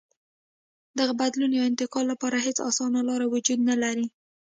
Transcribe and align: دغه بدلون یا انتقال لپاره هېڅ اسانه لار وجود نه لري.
دغه 0.99 1.13
بدلون 1.21 1.51
یا 1.57 1.63
انتقال 1.69 2.05
لپاره 2.13 2.37
هېڅ 2.45 2.57
اسانه 2.69 2.99
لار 3.07 3.21
وجود 3.33 3.59
نه 3.69 3.75
لري. 3.83 4.05